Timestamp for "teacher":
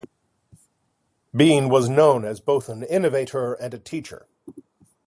3.77-4.25